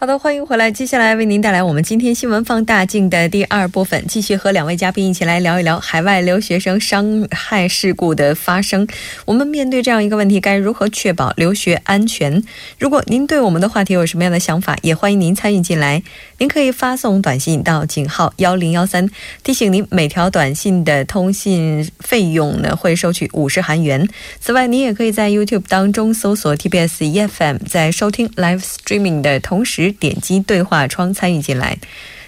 [0.00, 0.70] 好的，欢迎回来。
[0.70, 8.86] 接下来为您带来我们今天新闻放大镜的第二部分，继续和两位嘉宾一起来聊一聊海外留学生伤害事故的发生。
[9.24, 12.40] 我们面对这样一个问题，该如何确保留学安全？
[12.78, 16.00] 如果您对我们的话题有什么样的想法，也欢迎您参与进来。
[16.38, 19.10] 您可以发送短信到井号幺零幺三，
[19.42, 24.08] 提醒您每条短信的通信费用呢会收取五十韩元。
[24.38, 29.87] 此外，您也可以在 YouTube 当中搜索 TBS EFM，在收听 Live Streaming 的同时。
[29.92, 31.78] 点击对话窗参与进来。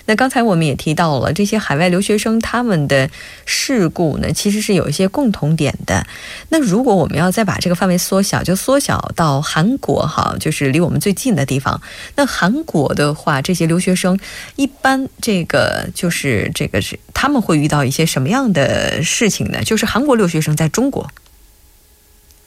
[0.07, 3.09] 那刚才我们也提到了这些海外留学生他们的
[3.45, 6.05] 事故呢，其实是有一些共同点的。
[6.49, 11.81] 那如果我们要再把这个范围缩小，就缩小到韩国哈，就是离我们最近的地方。
[12.17, 14.19] 那韩国的话，这些留学生
[14.57, 19.63] 一般这个就是这个是他们会遇到一些什么样的事情呢？
[19.63, 21.09] 就是韩国留学生在中国。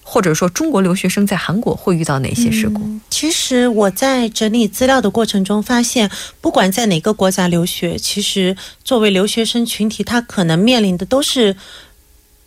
[0.04, 2.82] 或者说，中国留学生在韩国会遇到哪些事故？
[3.10, 11.56] 其实我在整理资料的过程中发现，不管在哪个国家留学，其实作为留学生群体，他可能面临的都是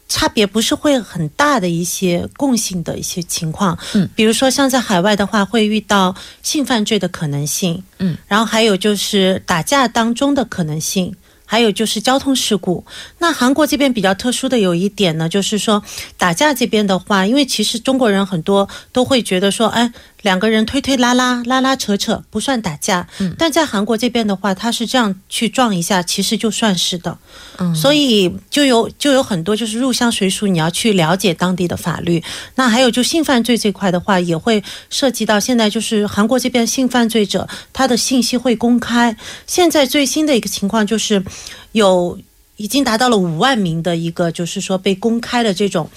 [0.09, 3.77] 差别不是会很大的一些共性的一些情况。
[3.95, 7.83] 嗯，比如说像在海外的话，会遇到性犯罪的可能性。
[7.99, 11.15] 嗯，然后还有就是打架当中的可能性。
[11.47, 12.85] 还有就是交通事故。
[13.19, 15.83] 那韩国这边比较特殊的有一点呢，就是说
[16.19, 19.91] 打架这边的话，因为其实中国人很多都会觉得说，哎。
[20.23, 27.17] 两个人推推拉拉拉拉扯扯不算打架，嗯，但在韩国这边的话，他是这样去撞一下，其实就算是的，
[27.59, 32.21] 嗯，所以就有就有很多就是入乡随俗，你要去了解当地的法律。
[32.57, 39.17] 那还有就性犯罪这块的话，也会涉及到现在就是韩国这边性犯罪者他的信息会公开。
[39.47, 41.23] 现在最新的一个情况就是
[41.73, 42.19] 有
[42.57, 45.89] 已经达到了五万名的一个就是说被公开的这种。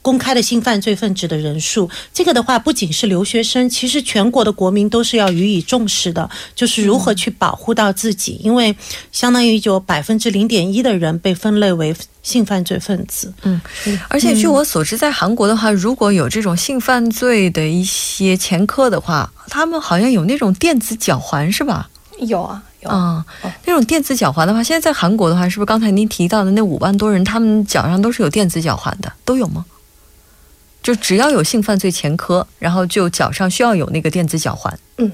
[0.00, 6.30] 公开的性犯罪分子的人数，这个的话不仅是留学生，其实全国的国民都是要予以重视的。
[6.54, 8.76] 就是如何去保护到自己，因为
[9.10, 13.34] 相当于有百分之零点一的人被分类为性犯罪分子。
[13.42, 13.60] 嗯，
[14.06, 21.90] 而且据我所知，在韩国的话，如果有这种性犯罪的一些前科的话，他们好像有那种电子脚环，是吧？
[22.20, 23.24] 有啊，有啊。
[23.64, 29.64] 那种电子脚环的话，现在在韩国的话，是不是刚才您提到的那五万多人，他们脚上都是有电子脚环的，都有吗？
[30.82, 34.76] 就只要有性犯罪前科，然后就脚上需要有那个电子脚环。
[34.98, 35.10] 嗯，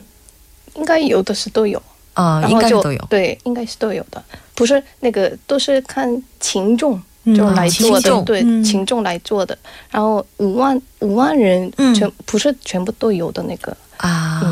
[0.75, 1.83] 应该有的是都有
[2.15, 2.99] 啊，应该都有。
[3.11, 4.23] 对，应该是都有的，
[4.55, 6.99] 不是那个都是看轻重
[7.37, 9.57] 就来做的，对，群众来做的。
[9.91, 13.77] 然后五万五万人全不是全部都有的那个。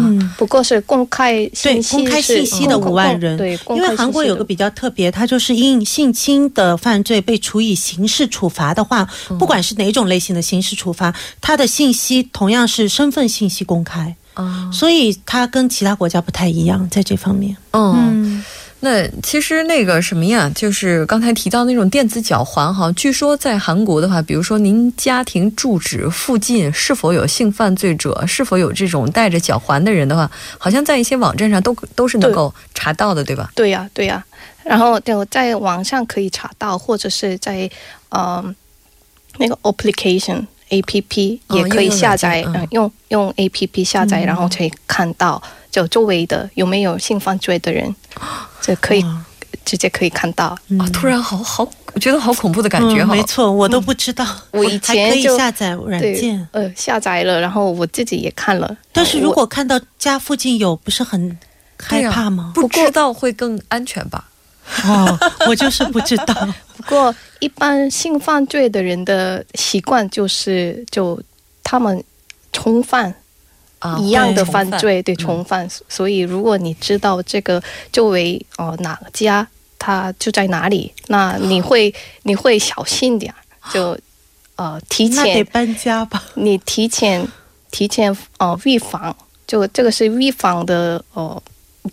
[0.06, 9.08] 啊，嗯，不过是公开信息，公开信息的五万人，对，因为韩国有个比较特别，它就是因性侵的犯罪被处以刑事处罚的话，
[9.38, 18.44] 不管是哪种类型的刑事处罚，它的信息同样是身份信息公开，啊，所以它跟其他国家不太一样，在这方面，嗯。
[18.80, 22.92] 那其实那个什么呀，就是刚才提到那种电子脚环哈。
[22.92, 33.50] 据说在韩国的话，比如说您家庭住址附近是否有性犯罪者，是否有这种带着脚环的人的话，好像在一些网站上都都是能够查到的，对吧？
[33.54, 34.24] 对呀，对呀。
[34.62, 37.70] 然后就在网上可以查到，或者是在
[38.10, 38.54] 嗯
[39.38, 45.40] 那个 application A P P 也可以下载，嗯，用用 A P P 下载，然后可以看到
[45.76, 47.94] 就周围的有没有性犯罪的人。
[48.62, 49.04] 这可以
[49.64, 50.46] 直接可以看到
[50.78, 50.88] 啊！
[50.92, 53.14] 突然好好，我觉得好恐怖的感觉哈。
[53.14, 58.76] 没错，我都不知道，我以前可以下载软件，呃，下载了，然后我自己也看了。
[58.92, 61.38] 但是如果看到家附近有，不是很
[61.78, 62.52] 害怕吗？
[62.54, 64.28] 不知道会更安全吧？
[64.84, 66.34] 哦，我就是不知道。
[66.76, 71.20] 不过一般性犯罪的人的习惯就是，就
[71.62, 72.02] 他们
[72.52, 73.14] 重犯。
[73.98, 77.62] 一样的犯罪，对重犯，所以如果你知道这个
[77.92, 79.46] 周围哦哪个家，
[79.78, 81.94] 他就在哪里，那你会
[82.24, 83.32] 你会小心点，
[83.72, 83.96] 就
[84.56, 86.22] 呃提前得搬家吧。
[86.34, 87.26] 你提前
[87.70, 89.14] 提前哦预防，
[89.46, 91.42] 就这个是预防的哦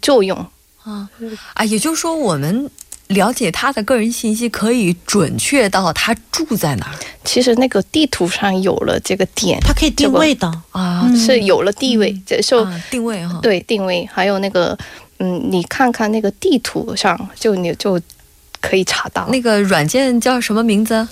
[0.01, 0.37] 作用
[0.83, 1.09] 啊
[1.53, 2.69] 啊，也就是说我们。
[3.12, 6.92] 了解他的个人信息，可以准确到他住在哪儿。
[7.24, 13.38] 其实那个地图上有了这个点，它可以定位的啊，是有了地位，这就定位哈。
[13.42, 14.76] 对，定位还有那个，
[15.18, 18.00] 嗯，你看看那个地图上，就你就
[18.60, 19.26] 可以查到。
[19.28, 21.06] 那个软件叫什么名字？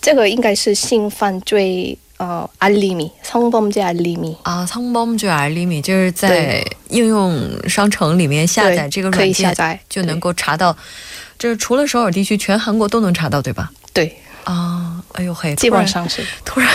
[0.00, 10.76] 这个应该是性犯罪呃알림이성범죄알림이啊，성범죄알림이就是在应用商城里面下载这个软件，就能够查到。
[11.43, 13.69] 这是除了首尔地区，全韩国都能查到，对吧？
[13.91, 14.17] 对。
[14.45, 16.69] 啊，哎呦嘿，基本上是突然，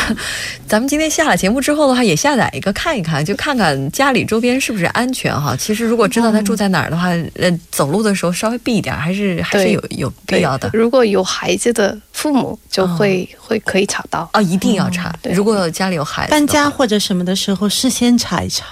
[0.67, 5.57] 咱们今天下了节目之后的话，也下载一个看一看， 就看看家里周边是不是安全哈。
[5.57, 10.69] 其实如果知道他住在哪儿的话，呃，走路的时候稍微避一点，还是还是有有必要的。
[10.75, 15.15] 如果有孩子的父母，就会会可以查到啊，一定要查。
[15.33, 18.67] 如果家里有孩子，搬家或者什么的时候，事先查一查，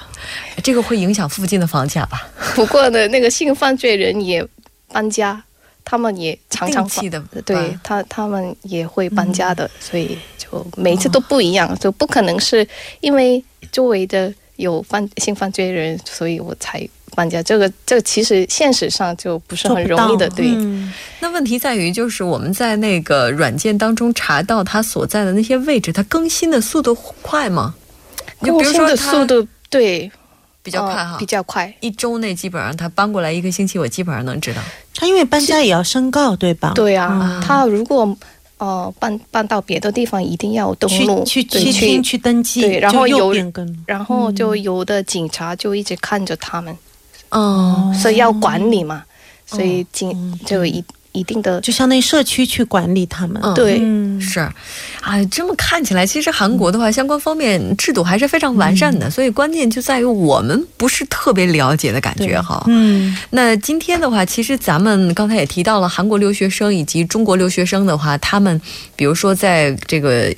[0.63, 2.29] 这个会影响附近的房价吧？
[2.55, 4.47] 不过呢，那个性犯罪人也
[4.93, 5.43] 搬家。
[5.89, 12.67] 他们也常常的，对他他们也会搬家的，所以就每次都不一样，就不可能是
[13.01, 17.41] 因为周围的有犯性犯罪人，所以我才搬家。
[17.41, 20.51] 这个这个其实现实上就不是很容易的，对。
[21.21, 26.93] 那问题在于，就是我们在那个软件当中查到他所在的那些位置，它更新的速度
[27.23, 27.77] 快吗？
[28.41, 30.11] 更新的速度对。
[30.67, 34.61] 比较快哈，比较快，一周内基本上他搬过来一个星期，我基本上能知道。
[34.97, 36.73] 他因为搬家也要申告，对吧？
[36.75, 38.17] 对啊，他如果
[38.59, 43.33] 呃搬搬到别的地方，一定要登录去去去去登记，对，然后有
[43.87, 46.77] 然后就有的警察就一直看着他们，
[47.31, 49.05] 哦，所以要管理嘛，
[49.47, 50.85] 所以警就一。
[51.17, 53.43] 一定的，就相当于社区去管理他们。
[53.55, 53.79] 对，
[54.21, 54.41] 是，
[55.01, 59.11] 啊，这么看起来，其实韩国的话，相关方面制度还是非常完善的。
[59.11, 62.63] 所以关键就在于我们不是特别了解的感觉哈。
[62.67, 68.61] 嗯，那今天的话，其实咱们刚才也提到了韩国留学生以及中国留学生的话，他们
[68.95, 70.35] 比如说在这个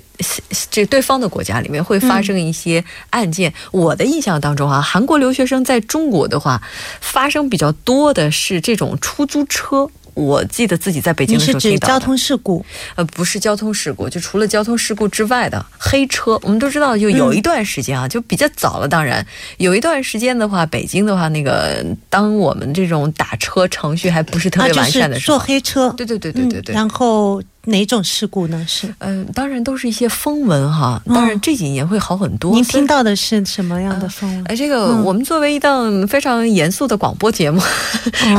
[0.70, 3.52] 这对方的国家里面会发生一些案件。
[3.72, 6.62] 我的印象当中啊，韩国留学生在中国的话，
[7.00, 9.88] 发生比较多的是这种出租车。
[10.18, 12.64] 我记得自己在北京的时候听到交通事故，
[12.96, 16.38] 呃，不是交通事故，就除了交通事故之外的黑车。
[16.42, 18.88] 我们都知道，就有一段时间啊，就比较早了。
[18.88, 19.24] 当然，
[19.58, 27.40] 有一段时间的话，北京的话，那个当我们这种打车程序还不是特别完善的时候，坐黑车，对对对对对对，然后。
[27.64, 28.64] 哪种事故呢？
[28.66, 31.02] 是嗯，当然都是一些风闻哈。
[31.06, 32.54] 当然这几年会好很多。
[32.54, 34.44] 您听到的是什么样的风闻？
[34.46, 37.60] 哎，这个我们作为一档非常严肃的广播节目，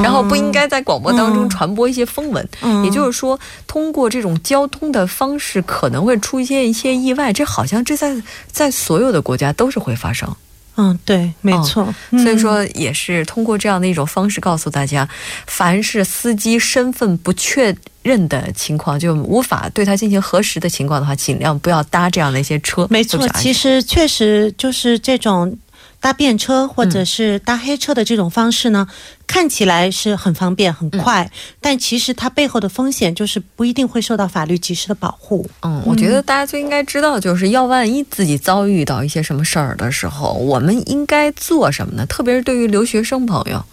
[0.01, 2.48] 然后不应该在广播当中传播一些风闻。
[2.83, 7.31] 也就是说，通过这种交通的方式，可能会出现一些意外。
[7.31, 8.19] 这好像这在
[8.51, 10.27] 在所有的国家都是会发生。
[10.75, 11.94] 嗯，对，没错。
[12.12, 15.07] 所以说，也是通过这样的一种方式告诉大家，
[15.45, 22.88] 凡是司机身份不确认的情况，就无法对他进行核实的情况的话，尽量不要搭这样的一些车。
[22.89, 25.57] 没错，其实确实就是这种。
[26.01, 28.87] 搭便车或者是搭黑车的这种方式呢，
[29.27, 31.29] 看起来是很方便很快，
[31.59, 35.49] 但其实它背后的风险就是不一定会受到法律及时的保护。
[35.61, 42.05] 嗯，我觉得大家最应该知道，就是要万一自己遭遇到一些什么事儿的时候，我们应该做什么呢？
[42.05, 43.63] 特别是对于留学生朋友，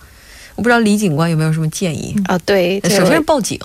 [0.56, 2.36] 我不知道李警官有没有什么建议啊？
[2.38, 3.58] 对，首先是报警。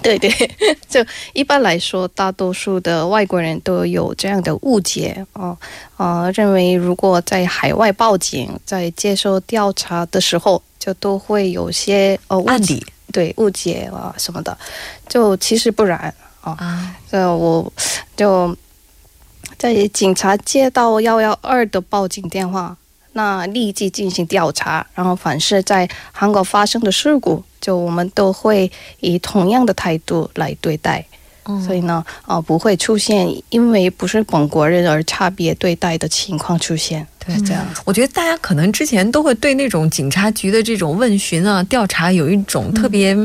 [0.00, 0.30] 对 对，
[0.88, 5.56] 就一般来说，大多数的外国人都有这样的误解啊
[5.96, 12.82] 啊，认为如果在海外报警，在接受调查的时候，就都会有些呃误解，
[13.12, 14.56] 对误解啊什么的，
[15.08, 16.96] 就其实不然啊。
[17.10, 17.70] 这，我
[18.16, 18.56] 就
[19.58, 22.74] 在警察接到幺幺二的报警电话，
[23.12, 27.42] 那立即进行调查，然后凡是在韩国发生的事故。
[27.60, 31.06] 就我们都会以同样的态度来对待，
[31.64, 37.06] 所以呢，啊，不会出现因为不是本国人而差别对待的情况出现。
[37.24, 37.64] 对，这样。
[37.84, 43.16] 我觉得大家可能之前都会对那种警察局的这种问询啊、调查有一种特别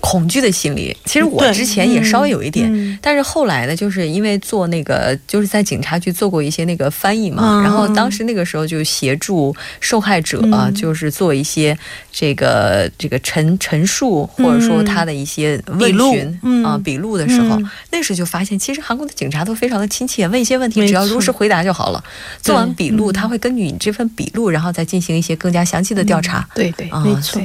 [0.00, 0.96] 恐惧的心理。
[1.04, 11.76] 其实我之前也稍微有一点，但是后来呢，就是因为做那个，就是在警察局做过一些那个翻译嘛，然后当时那个时候就协助受害者啊，就是做一些
[12.12, 22.04] 这个这个陈陈述，或者说他的一些问询啊笔录的时候，那时候就发现，其实韩国的警察都非常的亲切，问一些问题只要如实回答就好了。
[22.40, 23.39] 做完笔录，他会。
[23.40, 26.48] 根据你这份笔录，然后再进行一些更加详细的调查。
[26.54, 27.42] 对对，没错。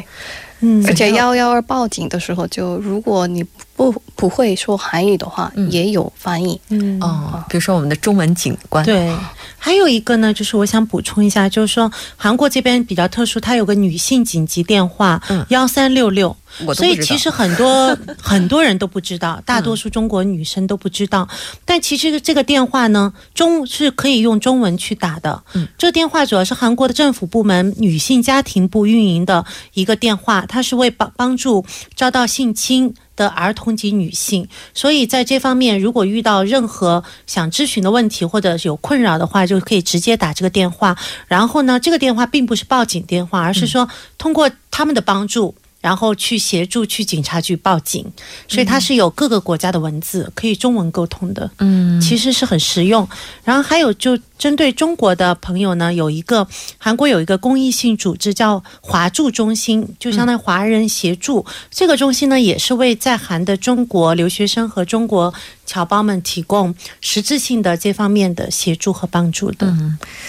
[0.62, 3.44] 嗯，而且幺幺二报警的时候，就如果你
[3.76, 6.60] 不不会说韩语的话，也有翻译。
[6.70, 8.84] 嗯哦，比如说我们的中文警官。
[8.86, 9.14] 对，
[9.58, 16.36] 还有一个呢，就是我想补充一下，就是说韩国这边比较特殊，它有个女性紧急电话，幺三六六。
[16.74, 21.28] 所以其实很多 很多人都不知道，大多数中国女生都不知道。
[21.66, 25.44] 但其实这个电话呢，中是可以用中文去打的。
[25.54, 30.46] 嗯，这个电话主要是韩国的政府部门女性家庭部运营的一个电话。
[30.48, 40.96] 它是为帮帮助遭到性侵的儿童及女性，所以在这方面，如果遇到任何想咨询的问题或者有困扰的话，就可以直接打这个电话。
[41.28, 45.56] 然后呢，这个电话并不是报警电话，而是说通过他们的帮助。
[45.86, 48.04] 然后去协助去警察局报警，
[48.48, 53.08] 所以它是有各个国家的文字可以中文沟通的，嗯，其实是很实用。
[53.44, 56.48] 然后还有就针对中国的朋友呢，有一个
[56.80, 65.32] 韩国有一个公益性组织叫华驻中心，就相当于华人协助这个中心呢，也是为在韩的中国留学生和中国
[65.68, 69.68] 侨胞们提供实质性的这方面的协助和帮助的。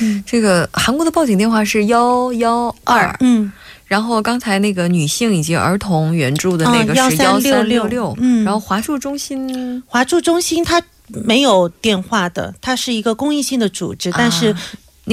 [0.00, 3.50] 嗯，这个韩国的报警电话是幺幺二，嗯。
[3.86, 14.52] 然后刚才那个女性以及儿童援助的那个是幺三六六，嗯，然后华驻中心，华驻中心它没有电话的，它是一个公益性的组织，但是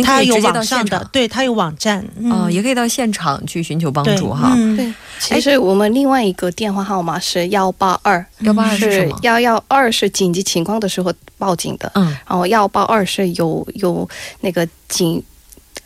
[0.03, 4.55] 它有网上的，对，它有网站，哦，也可以到现场去寻求帮助哈。
[4.75, 14.09] 对，其实我们另外一个电话号码是幺八二，幺八二是幺幺二是紧急情况的时候报警的，嗯，然后幺八二是有有
[14.41, 15.23] 那个警。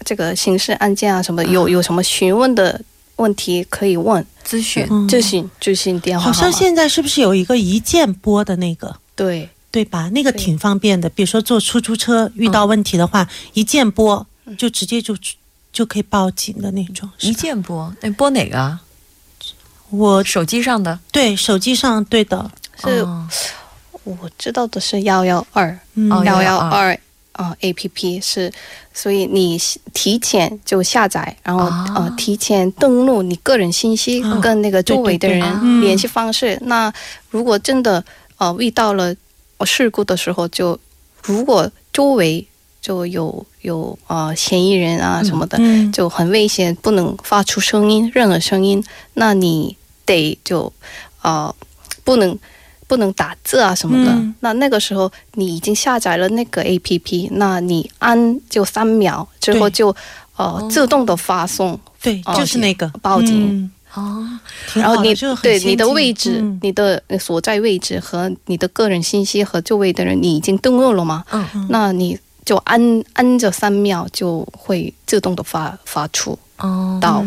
[0.07, 2.81] 这个刑事案件啊，什么有有什么询问的
[3.17, 6.23] 问题可以问咨询咨询咨询电话。
[6.23, 8.95] 好像现在是不是有一个一键拨的那个？
[9.17, 10.07] 对对吧？
[10.13, 11.09] 那个挺方便的。
[11.09, 14.25] 比如说坐出租车遇到问题的话，一键拨
[14.57, 15.13] 就直接就
[15.73, 17.09] 就可以报警的那种。
[17.19, 18.79] 一键拨，那拨哪个？
[19.89, 20.97] 我手机上的。
[21.11, 22.49] 对，手机上对的。
[22.81, 23.05] 是，
[24.05, 25.77] 我知道的是幺幺二
[26.23, 26.97] 幺幺二。
[27.37, 28.51] 啊，A P P 是，
[28.93, 29.57] 所以你
[29.93, 31.65] 提前就下载，然后
[31.95, 36.57] 呃提前登录你个人信息跟那个周围的人联系方式。
[36.63, 36.91] 那
[37.29, 38.03] 如果真的
[38.37, 39.15] 呃遇到了
[39.63, 40.77] 事故的时候，就
[41.21, 42.45] 如果周围
[42.81, 45.57] 就有有呃嫌疑人啊什么的，
[45.93, 50.73] 就很危险，不能发出声音，任何声音，那你得就
[51.21, 51.55] 呃
[52.03, 52.37] 不能。
[52.87, 59.95] 不能打字啊什么的，那那个时候你已经下载了那个 A P P，那你按就三秒之后就
[60.37, 62.87] 呃自动的发送，对，就是那个。
[63.01, 63.69] 报警。
[63.93, 64.27] 哦，
[64.75, 71.23] 然后你对你的位置、你的所在位置和你的个人信息和周围的人，你已经登录了吗？
[71.31, 76.37] 嗯，那你就按按着三秒就会自动的发发出。
[76.57, 77.23] 哦，到。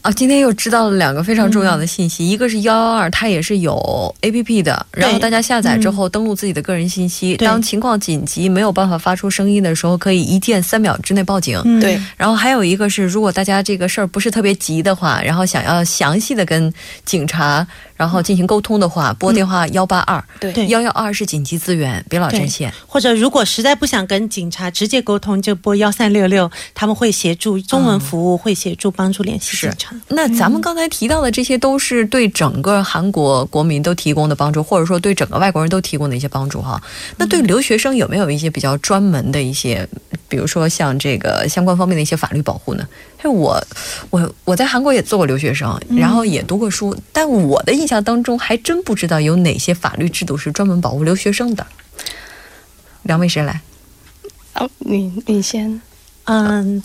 [0.00, 11.80] 啊，今天又知道了两个非常重要的信息，一个是幺幺二，它也是有 A P P 的，然后大家下载之后登录自己的个人信息，当情况紧急没有办法发出声音的时候，可以一键三秒之内报警。
[11.80, 16.72] 对，然后还有一个是，如果大家这个事儿不是特别急的话，然后想要详细的跟
[17.04, 17.66] 警察。
[17.98, 22.72] 然后进行沟通的话，拨电话幺八二，对，幺幺二是紧急资源，别老占线。
[22.86, 29.94] 或者如果实在不想跟警察直接沟通，就拨幺三六六，他们会协助中文服务，会协助帮助联系警察。
[30.06, 36.80] 那咱们刚才提到的这些都是对整个韩国国民都提供的帮助，或者说对整个外国人都提供的一些帮助哈。
[37.16, 39.88] 那对留学生有没有一些比较专门的一些，
[40.28, 42.86] 比如说像这个相关方面的一些法律保护呢？
[43.24, 43.60] 因为我，
[44.10, 51.66] 我我在韩国也做过留学生，然后也读过书，但我的印象当中还真不知道有哪些法律制度是专门保护留学生的。
[53.02, 53.60] 两位谁来？
[54.54, 55.80] 哦，你你先。
[56.24, 56.82] 嗯，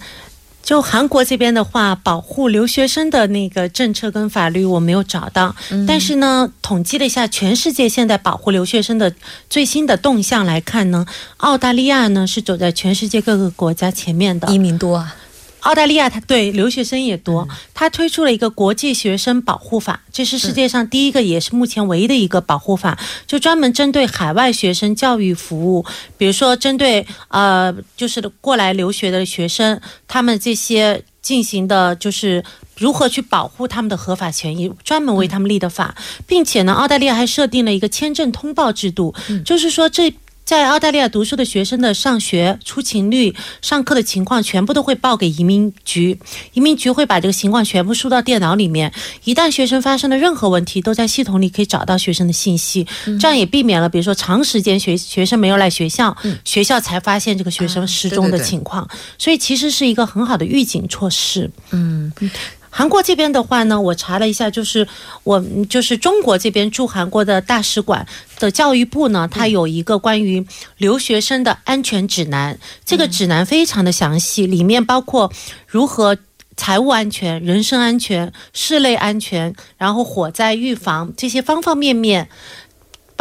[0.63, 9.13] 就韩国这边的话，保护留学生的那个政策跟法律我没有找到，但是呢，统计了一下全世界现在保护留学生的
[9.49, 11.05] 最新的动向来看呢，
[11.37, 15.15] 澳大利亚呢是走在全世界各个国家前面的，移民多啊。
[15.63, 25.85] 澳大利亚，它对留学生也多，它推出了一个国际学生保护法，这是世界上第一个，也是目前唯一的一个保护法，就专门针对海外学生教育服务，
[26.17, 32.43] 比如说针对呃，就是过来留学的学生，他们这些进行的就是
[32.77, 35.95] 如何去保护他们的合法权益，专门为他们立的法，
[36.27, 39.15] 并且呢，澳大利亚还设定了一个签证通报制度，
[39.45, 40.13] 就是说这。
[40.45, 46.19] 在澳大利亚读书的学生的上学出勤率、上课的情况，全部都会报给移民局。
[46.53, 48.91] 移民局会把这个情况全部输到电脑里面。
[49.23, 52.85] 一旦学生发生了任何问题，都在系统里可以找到学生的信息。
[53.19, 58.87] 这样也避免了，比如说长时间学学生没有来学校，学校才发现这个学生失踪的情况。
[59.17, 61.49] 所以其实是一个很好的预警措施。
[61.71, 62.11] 嗯。
[62.75, 64.87] 韩国这边的话呢，我查了一下，就是
[65.23, 65.39] 我
[65.69, 68.03] 就是中国这边驻韩国的大使馆
[68.39, 70.43] 的教育部呢，它有一个关于
[70.77, 72.57] 留学生的安全指南。
[72.83, 75.31] 这个指南非常的详细，里面包括
[75.67, 76.17] 如何
[76.57, 82.27] 财务安全、人身安全、室内安全，然后火灾预防这些方方面面。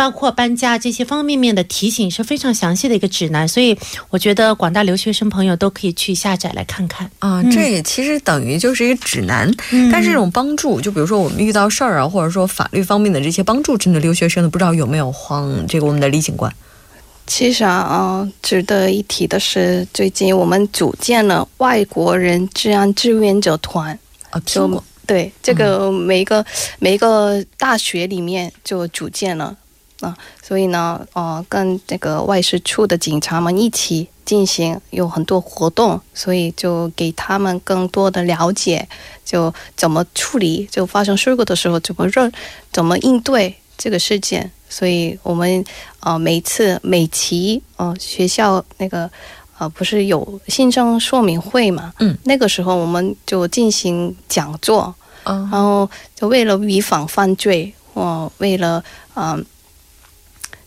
[0.02, 3.78] 包括搬家这些方方面面的提醒是非常详细的一个指南，所以
[4.10, 7.40] 我觉得广大留学生朋友都可以去下载来看看啊。
[7.44, 9.48] 这也其实等于就是一个指南，
[9.92, 15.64] 但是这种帮助，就比如说我们遇到事儿啊，或者说法律方面的这些帮助，真的留学生呢，不知道有没有慌？
[15.68, 16.52] 这个我们的李警官。
[17.28, 23.96] 其实啊，值得一提的是，最近我们组建了外国人治安志愿者团
[24.30, 24.82] 啊，听过。
[25.06, 26.44] 对，这个每一个
[26.78, 29.54] 每一个大学里面就组建了
[30.02, 38.86] 啊，所以呢，呃，跟这个外事处的警察们一起进行有很多活动，所以就给他们更多的了解，
[39.24, 42.32] 就怎么处理，就发生事故的时候怎么认，
[42.72, 44.50] 怎么应对这个事件。
[44.68, 45.64] 所以我们
[46.00, 49.08] 呃每次每期呃学校那个
[49.58, 51.92] 呃不是有新生说明会嘛？
[52.00, 54.92] 嗯，那个时候我们就进行讲座，
[55.24, 58.82] 嗯然后就为了预防犯罪，或为了
[59.14, 59.44] 嗯，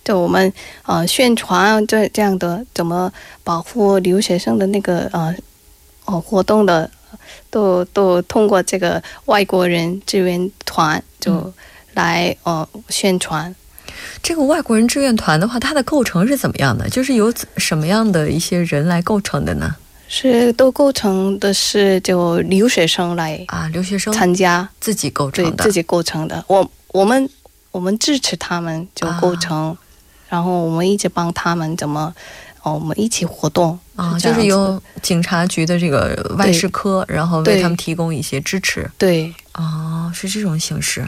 [0.06, 3.12] 就我们呃宣传这这样的怎么
[3.44, 5.36] 保护留学生的那个呃
[6.06, 6.90] 哦活动的，
[7.50, 11.52] 都都通过这个外国人志愿团就
[11.96, 13.54] 来呃宣传。
[14.22, 16.88] 这个外国人志愿团的话，它的构成是怎么样的？
[16.90, 19.76] 就是由什么样的一些人来构成的呢？
[20.08, 26.44] 是都构成的是就留学生来啊，留学生参加自己构成的，自己构成的。
[26.48, 27.28] 我我们
[27.72, 29.76] 我们支持他们就构成，
[30.28, 32.14] 然后我们一直帮他们怎么
[32.64, 38.90] 哦，我们一起活动啊，就是由警察局的这个外事科，然后为他们提供一些支持。
[38.98, 41.08] 对，哦，是这种形式。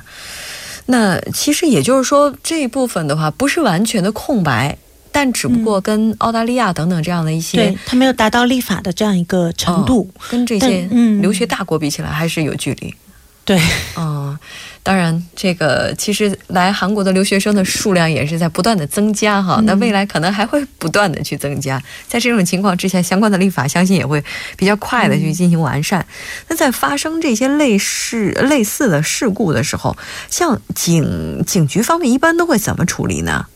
[0.85, 4.77] 那其实也就是说，这一部分的话不是完全的空白，
[5.11, 10.87] 但只不过跟澳大利亚等等这样的一些，对，它没有达到立法的这样一个程度，跟这些
[11.21, 12.93] 留学大国比起来还是有距离。
[13.43, 13.59] 对，
[13.97, 14.37] 嗯。
[14.87, 19.59] 当然，这个其实来韩国的留学生的数量也是在不断的增加哈。
[19.65, 21.83] 那未来可能还会不断的去增加。
[22.07, 24.23] 在这种情况之下，相关的立法相信也会
[24.55, 26.05] 比较快的去进行完善。
[26.47, 29.97] 那在发生这些类似类似的事故的时候，
[30.29, 33.47] 像警警局方面一般都会怎么处理呢？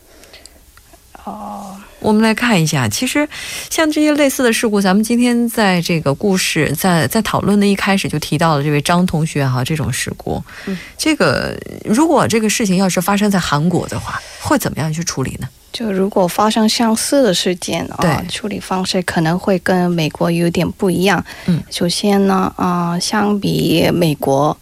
[1.24, 1.78] 哦。
[2.02, 3.26] 我们来看一下，其实
[3.70, 15.48] 像这些类似的事故，咱们今天在这个故事在在讨论的一开始就提到了这位张同学哈，这种事故，嗯，这个如果这个事情要是发生在韩国的话，会怎么样去处理呢？
[15.72, 21.24] 就如果发生相似的事件啊，处理方式可能会跟美国有点不一样。
[21.46, 24.56] 嗯，首先呢，啊，相比美国。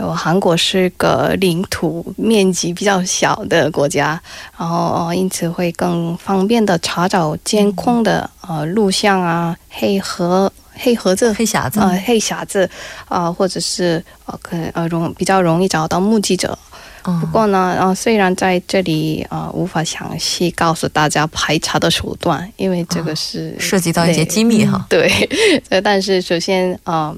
[0.00, 4.18] 就韩国是个领土面积比较小的国家，
[4.56, 12.66] 然后因此会更方便的查找监控的呃录像啊、黑盒、黑盒子、黑匣子啊、黑匣子
[13.08, 16.58] 啊，或者是呃可呃容比较容易找到目击者。
[17.02, 24.86] 不过呢，呃虽然在这里呃无法详细告诉大家排查的手段，因为这个是涉及到一些机密哈。
[24.88, 25.10] 对，
[25.84, 27.14] 但是首先啊。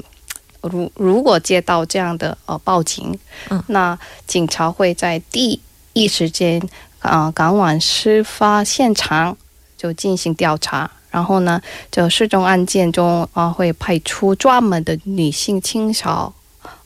[0.63, 3.19] 如如果接到这样的呃报警，
[3.51, 5.61] 嗯，那警察会在第
[5.93, 6.63] 一时间
[7.01, 9.37] 啊赶往事发现场
[9.77, 16.33] 就进行调查，然后呢，就失踪案件中啊会派出专门的女性清扫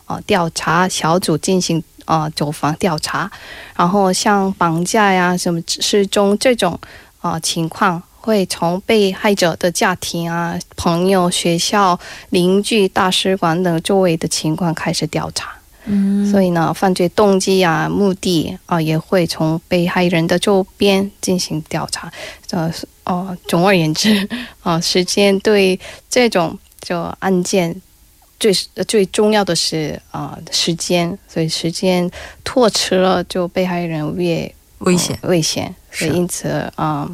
[0.06, 3.30] 啊调查小组进行啊走访调查，
[3.76, 6.78] 然后像绑架呀什么失踪这种
[7.20, 8.02] 啊情况。
[8.26, 11.96] 会从被害者的家庭啊、朋友、学校、
[12.30, 15.52] 邻居、大使馆等周围的情况开始调查。
[15.84, 22.12] 嗯，所以呢，犯罪动机啊、目的啊，也会从被害人的周边进行调查。
[22.50, 22.68] 呃，
[23.04, 24.28] 哦，总而言之，
[24.64, 25.78] 啊，时间对
[26.10, 27.80] 这种就案件
[28.40, 28.52] 最
[28.88, 32.10] 最重要的是啊时间，所以时间
[32.42, 35.72] 拖迟了，就被害人越危险危险。
[35.92, 37.08] 所以因此啊。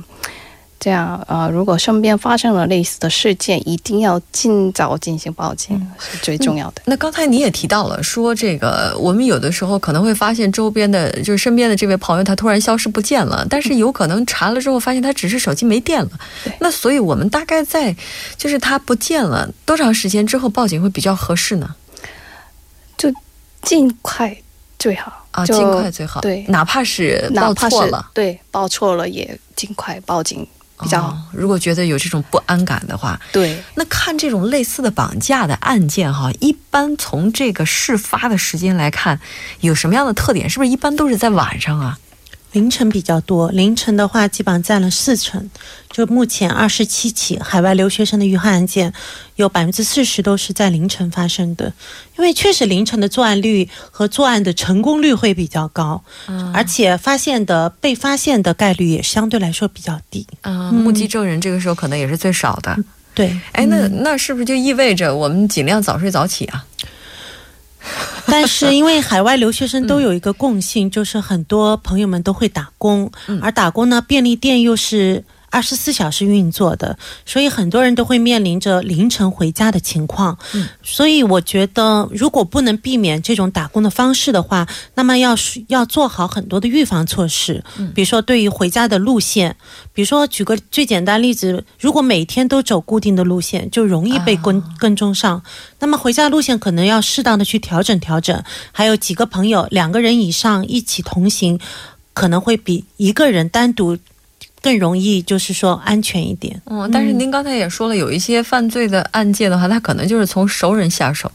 [0.83, 6.83] 这样啊，如果身边发生了类似的事件，一定要尽早进行报警，是最重要的。
[6.87, 16.11] 那刚才你也提到了，说这个我们有的时候可能会发现周边的，就是身边的这位朋友他突然消失不见了，但是有可能查了之后发现他只是手机没电了。
[16.59, 17.95] 那所以我们大概在
[18.37, 21.77] 就是他不见了多长时间之后报警会比较合适呢？
[22.99, 23.09] 就
[23.63, 24.37] 尽快
[24.81, 26.21] 最好啊，尽快最好。
[26.21, 30.45] 对，哪怕是报错了，对，报错了也尽快报警。
[30.83, 31.17] 比较好。
[31.33, 39.21] 如果觉得有这种不安感的话，对，那看这种类似的绑架的案件哈，一般从这个事发的时间来看，
[39.61, 40.51] 有什么样的特点？
[40.51, 41.99] 是不是一般都是在晚上啊？
[42.53, 45.51] 凌晨比较多，凌晨的话基本上占了四成。
[45.91, 48.93] 就目前二十七起海外留学生的遇害案件，
[49.37, 51.73] 有百分之四十都是在凌晨发生的。
[52.17, 56.03] 因为确实凌晨的作案率和作案的成功率会比较高，
[56.55, 60.27] 而且发现的被发现的概率也相对来说比较低。
[60.41, 62.77] 啊，目击证人这个时候可能也是最少的。
[63.15, 66.65] 对，哎，那那是不是就意味着我们尽量早睡早起啊？
[68.27, 75.25] 但是因为海外留学生都有一个共性，就是很多朋友们都会打工，而打工呢，便利店又是。
[75.53, 80.37] 二十四小时运作的，所以很多人都会面临着凌晨回家的情况。
[80.55, 85.37] 嗯，所以我觉得，如果不能避免这种打工的方式的话，那么要
[85.69, 87.63] 要做好很多的预防措施。
[87.77, 89.55] 嗯，比如说对于回家的路线，
[89.93, 95.43] 比如说举个最简单例子，如果每天都走固定的路线，就容易被跟跟踪上。
[95.81, 98.43] 那么回家路线可能要适当的去调整调整。
[98.73, 101.61] 还有几个朋友，两个人以上一起同行，
[102.15, 103.99] 可能会比一个人单独。
[104.63, 106.63] 更容易，就是说安全一点。
[106.67, 111.31] 嗯，但是您刚才也说了，有一些犯罪的案件的话，他可能就是从熟人下手。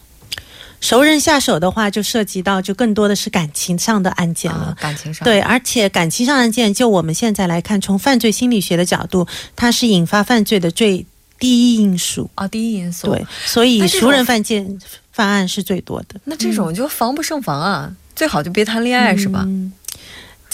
[0.79, 4.75] 熟人下手的话，就涉及到就更多的是感情上的案件了。
[4.79, 11.03] 感情上对，而且感情上案件，就我们现在来看，从犯罪心理学的角度，它是引发犯罪的最
[11.39, 13.07] 第一因素啊，第一因素。
[13.07, 14.79] 对，所以熟人犯贱
[15.11, 16.19] 犯案是最多的。
[16.25, 19.47] 那这种就防不胜防啊，最好就别谈恋爱，是吧？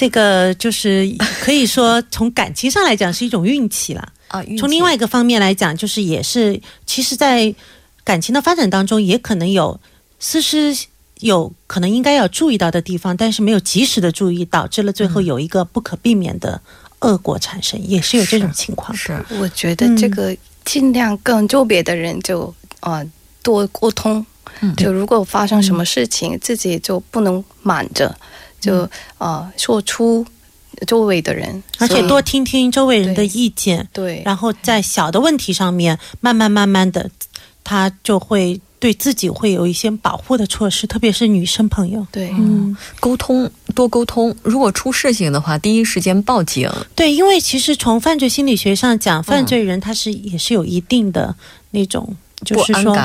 [0.03, 4.43] 这个就是可以说从感情上来讲是一种运气了啊。
[4.59, 7.55] 从另外一个方面来讲，就是也是其实，在
[8.03, 9.79] 感情的发展当中，也可能有
[10.19, 10.75] 思思
[11.21, 16.59] 有可能应该要注意到的地方，但是没有及时的注意，导致了最后有一个不可避免的
[16.99, 18.93] 恶果产生，也是有这种情况。
[18.93, 20.35] 是，我觉得这个
[20.65, 23.01] 尽量跟周边的人就啊
[23.41, 24.25] 多沟通，
[24.75, 28.13] 就如果发生什么事情，自己就不能瞒着。
[28.63, 30.25] 就啊，说出
[30.87, 37.09] 周围的人，而且多听听周围人的意见，对，然后在小的问题上面，慢慢慢慢的，
[37.63, 51.35] 他就会对自己会有一些保护的措施，特别是女生朋友，对，嗯，沟通多沟通，如果出事情的话，第一时间报警，对，因为其实从犯罪心理学上讲，犯罪人他是也是有一定的
[51.71, 52.97] 那种，就是说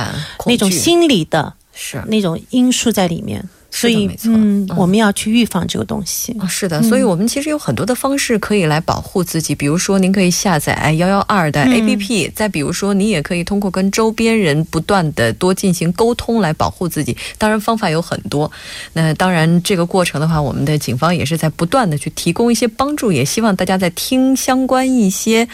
[0.47, 2.03] 那种心理的，是。
[2.07, 3.47] 那种因素在里面。
[3.71, 6.47] 所以，嗯，我们要去预防这个东西啊。
[6.49, 9.55] 是的，所以我们其实有很多的方式可以来保护自己。
[9.55, 17.17] 比如说，您可以下载幺幺二的 APP；再比如说，你也可以通过跟周边人不断的多进行沟通来保护自己。
[17.37, 18.51] 当然，方法有很多。
[18.95, 23.13] 那当然，这个过程的话，我们的警方也是在不断的去提供一些帮助。
[23.13, 25.47] 也希望大家在听相关一些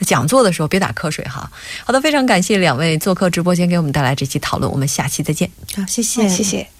[0.00, 1.50] 讲座的时候别打瞌睡哈。
[1.84, 4.70] 好的，非常感谢两位做客直播间给我们带来这期讨论。
[4.70, 5.48] 我们下期再见。
[5.76, 6.79] 好，谢谢，谢谢。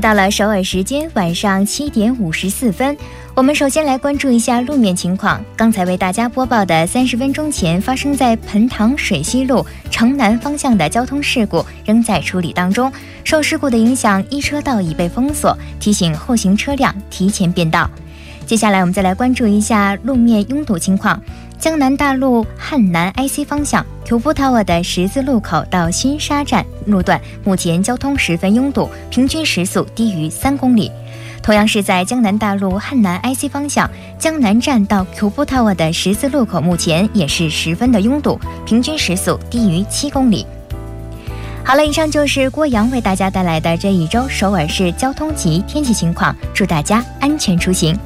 [0.00, 2.96] 到了首尔时间晚上七点五十四分，
[3.34, 5.44] 我们首先来关注一下路面情况。
[5.54, 12.90] 刚才为大家播报的三十分钟前发生在盆塘水西路城南方向的交通事故仍在处理当中，
[13.24, 17.90] 受事故的影响，一车道已被封锁，提醒后行车辆提前变道。
[18.46, 21.20] 接下来我们再来关注一下路面拥堵情况。
[21.58, 30.90] 江南大路汉南 IC 方向 Q 波 Tower 的十字路口到新沙站路段，目前交通十分拥堵，平均时速低于三公里。
[31.40, 40.44] 同样是在江南大路汉南 IC 方向，江南站到 Q 波 Tower 的十字路口，目前也是十分的拥堵，平均时速低于七公里。
[41.64, 47.96] 好了，以上就是郭阳为大家带来的这一周首尔市交通及天气情况，祝大家安全出行。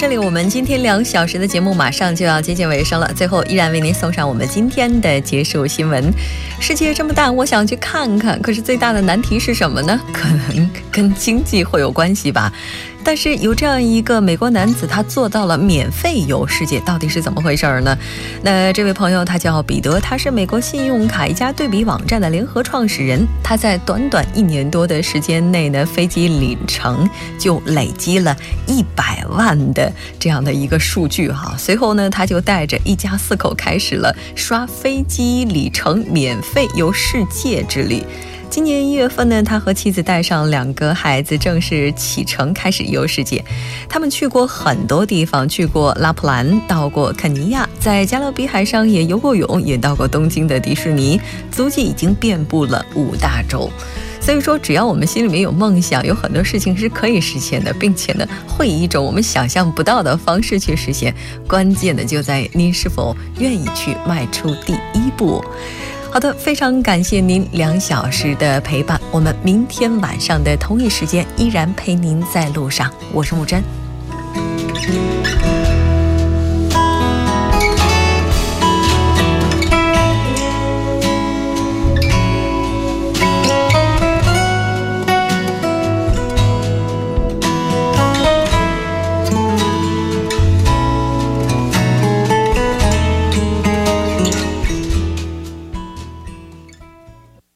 [0.00, 6.10] 这里我们今天两小时的节目马上就要接近尾声了，最后依然为您送上我们今天的结束新闻。
[6.58, 10.00] 世界这么大，我想去看看，可是最大的难题是什么呢？
[10.10, 12.50] 可能跟经济会有关系吧。
[13.02, 17.96] 但是有这样一个美国男子，他做到了免费游世界，到底是怎么回事儿呢？
[18.42, 23.26] 那这位朋友他叫彼得，他是美国信用卡一家对比网站的联合创始人。
[23.42, 27.08] 他在短短一年多的时间内呢，飞机里程
[27.38, 28.36] 就累积了
[28.66, 31.54] 一百万的这样的一个数据哈。
[31.58, 38.04] 随后呢，他就带着一家四口开始了刷飞机里程免费游世界之旅。
[38.50, 43.44] 今年一月份呢，他和妻子带上两个孩子，正式启程开始游世界。
[43.88, 51.20] 他们去过很多地方，去过拉普兰，到过肯尼亚，在加勒比海上也游过泳，也到过东京的迪士尼，
[51.52, 53.70] 足迹已经遍布了五大洲。
[54.20, 61.14] 所以说，只要我们心里面有梦想，有很多事情是可以实现的，并且呢，会以一种我们想象不到的方式去实现。
[61.46, 65.42] 关键的就在您是否愿意去迈出第一步。
[66.12, 69.00] 好的，非常感谢您两小时的陪伴。
[69.12, 72.92] 我们明天晚上的同一时间依然陪您在路上。
[73.12, 73.62] 我是木真。